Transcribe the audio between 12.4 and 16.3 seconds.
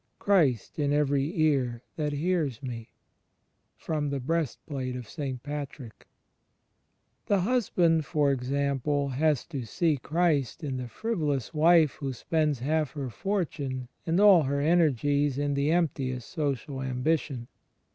half her fortime and all her energies in the emptiest